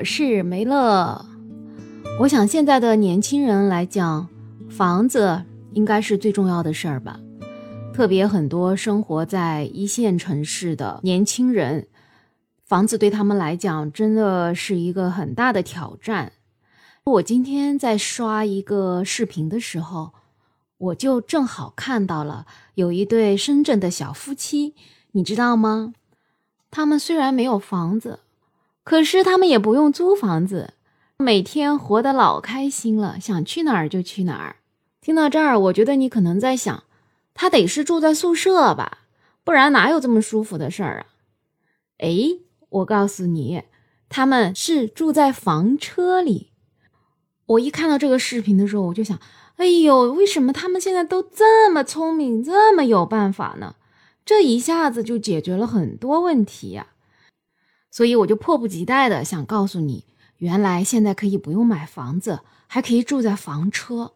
[0.00, 1.26] 我是梅乐。
[2.20, 4.26] 我想现在的年轻人来讲，
[4.70, 5.42] 房子
[5.74, 7.20] 应该是最重要的事儿吧。
[7.92, 11.86] 特别很多生活在一线城市的年轻人，
[12.64, 16.32] 房子对他们来讲真的是一个很大的挑战。
[17.04, 20.14] 我今天在刷一个视频的时候，
[20.78, 24.74] 我就正好看到了有一对深圳的小夫妻，
[25.12, 25.92] 你知道吗？
[26.70, 28.20] 他们虽然没有房子，
[28.82, 30.74] 可是他们也不用租房子，
[31.18, 34.56] 每天活得老开心了，想去哪儿就去哪儿。
[35.00, 36.84] 听到这儿，我觉得你可能在想。
[37.32, 38.98] 他得是住在宿舍吧，
[39.44, 41.06] 不然哪有这么舒服的事儿啊？
[41.98, 42.38] 哎，
[42.68, 43.62] 我告诉你，
[44.08, 46.50] 他们是住在房车里。
[47.46, 49.18] 我一看到这个视频的时候，我就想，
[49.56, 53.76] 哎呦，为什么他们现在都这么聪明，这么有办法呢？
[54.26, 56.88] 这一下子就解决了很多问题呀！
[57.90, 60.04] 所以我就迫不及待的想告诉你，
[60.38, 64.12] 原来现在可以不用买房子，还可以住在房车。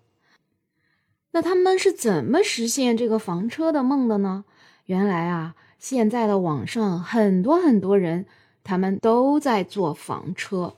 [1.33, 4.44] 那他们是怎么实现这个房车的梦的呢？
[4.86, 8.27] 原来啊，现在的网上很多很多人，
[8.62, 10.75] 他们都在做房车。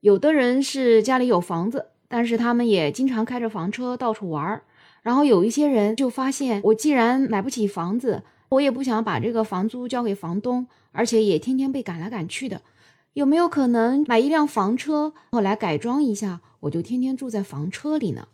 [0.00, 4.62] 有的人是家里有房子，但是他们也经常开着房车到处玩儿。
[5.02, 12.62] 然后有一些人就发现，我既然买不起房子，我也不想把这个房租交给房东，而且也天天被赶来赶去的，
[13.12, 18.28] 有没有可能买一辆房车，后来改装一下，我就天天住在房车里呢？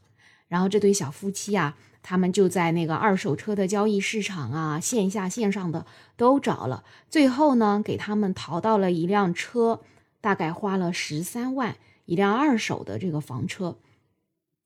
[0.49, 5.85] 然后这对小夫妻啊，他们就在那个二手车的交易市场啊，线下线上的
[6.17, 9.81] 都找了，最后呢，给他们淘到了一辆车，
[10.21, 13.77] 大概花了十三万一辆二手的这个房车，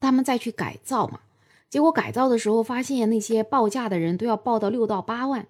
[0.01, 1.21] 他们再去改造嘛，
[1.71, 5.47] 结果改造的时候发现那些报价的人都要报到六到八万，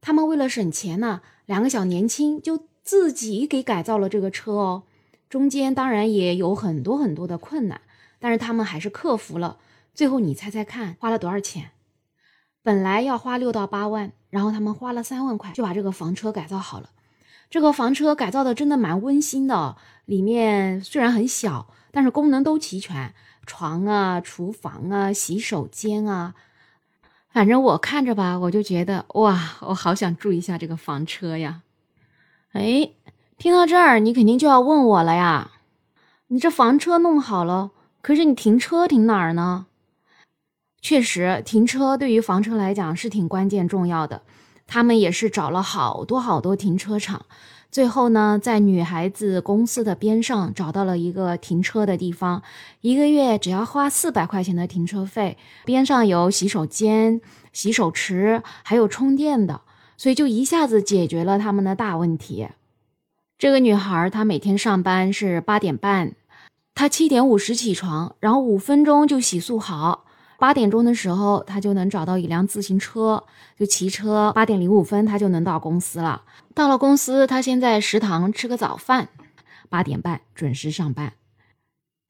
[0.00, 4.82] 他们为了省钱呢，两个小年轻就自己给改造了这个车哦，
[5.28, 7.80] 中间当然也有很多很多的困难。
[8.18, 9.58] 但是他们还是克服了，
[9.94, 11.70] 最后你猜猜看花了多少钱？
[12.62, 16.90] 本来要花六到八万，然后他们花了三万块就把这个房车改造好了。
[17.50, 23.14] 这个房车改造的真的蛮温馨的，里面虽然很小，但是功能都齐全，
[23.46, 26.34] 床啊、厨房啊、洗手间啊，
[27.30, 31.60] 反正我看着吧，我就觉得哇，我好想住一下这个房车呀！
[32.52, 32.90] 哎，
[33.38, 35.52] 听到这儿，你肯定就要问我了呀，
[36.28, 37.70] 你这房车弄好了？
[38.00, 39.66] 可是你停车停哪儿呢？
[40.80, 44.22] 确实，停车对于房车来讲是挺关键重要的。
[44.72, 47.26] 他们也是找了好多好多停车场，
[47.70, 52.42] 最后呢，在女孩子公司的边上找到了一个停车的地方，
[52.80, 57.20] 一个月只要花四百块钱的停车费，边上有洗手间、
[57.52, 59.60] 洗手池，还有充电的，
[59.98, 62.48] 所以就一下子解决了他们的大问题。
[63.36, 66.14] 这个女孩她每天上班是八点半。
[66.74, 70.06] 她七点五十起床，然后五分钟就洗漱好，
[70.42, 73.22] 八点钟的时候他就能找到一辆自行车，
[73.56, 76.22] 就骑车，八点零五分他就能到公司了。
[76.52, 79.08] 到了公司，他先在食堂吃个早饭，
[79.68, 81.12] 八点半准时上班。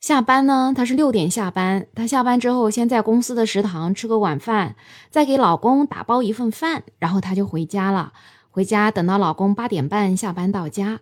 [0.00, 4.76] 下班呢，他是六点下班，他下班之后先在公司的食堂吃个晚饭，
[5.10, 8.14] 再给老公打包一份饭，然后他就回家了。
[8.50, 11.00] 回家等到老公八点半下班到家，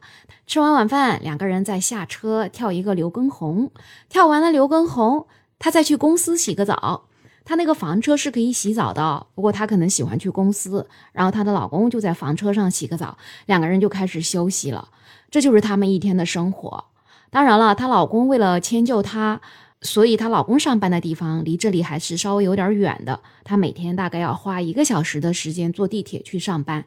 [0.49, 3.71] 吃完晚饭，两个人再下车跳一个刘畊宏，
[4.09, 5.29] 跳完了刘畊宏，
[5.61, 7.05] 他再去公司洗个澡。
[7.45, 14.89] 她那个房车是可以洗澡的，不过她可能喜欢去公司，然后她的老公就在房车上洗个澡，两个人就开始休息了。
[15.31, 16.85] 这就是他们一天的生活。
[17.31, 19.41] 当然了，她老公为了迁就她，
[19.83, 26.85] 所以她老公上班的地方离这里还是稍微有点远的，她每天大概要花一个小时的时间坐地铁去上班。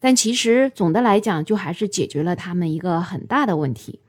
[0.00, 4.00] 但其实总的来讲，就还是解决了他们一个很大的问题。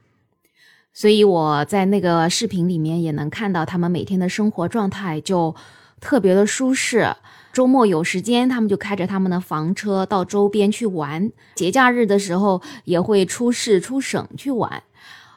[0.91, 5.56] 所以我在那个视频里面也能看到，他们每天的生活状态就
[6.05, 7.11] 特别的舒适。
[7.51, 14.83] 周末有时间，他们就开着他们的房车到周边去玩；节假日的时候，也会出市出省去玩。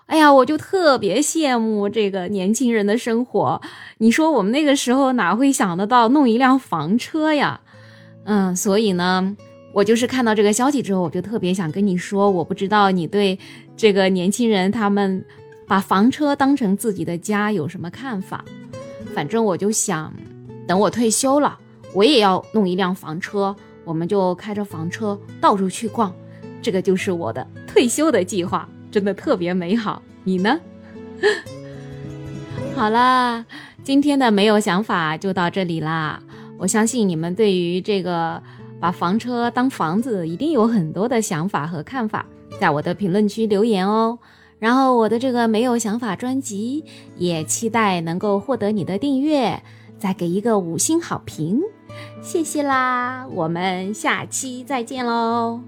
[0.06, 3.62] 哎呀，我就特别羡慕这个年轻人的生活。
[3.96, 7.60] 你说我们那个时候哪会想得到弄一辆房车呀？
[8.24, 9.34] 嗯，所以呢。
[9.74, 13.38] 我就是看到这个消息之后，我就特别想跟你说，我不知道你对
[13.76, 15.24] 这个年轻人他们
[15.68, 18.44] 把房车当成自己的家有什么看法。
[19.14, 20.12] 反正我就想，
[20.68, 21.58] 等我退休了，
[21.94, 26.14] 我也要弄一辆房车，我们就开着房车到处去逛，
[26.62, 30.00] 这个就是我的退休的计划，真的特别美好。
[30.22, 30.60] 你呢？
[32.76, 33.44] 好啦，
[33.82, 36.22] 今天的没有想法就到这里啦。
[36.58, 38.40] 我相信你们对于这个。
[38.80, 42.24] 把房车当房子，一定有很多的想法和看法，
[42.60, 44.16] 在我的评论区留言哦。
[44.60, 46.84] 然后我的这个没有想法专辑
[47.16, 49.60] 也期待能够获得你的订阅，
[49.98, 51.60] 再给一个五星好评，
[52.22, 53.26] 谢谢啦！
[53.32, 55.60] 我们下期再见喽。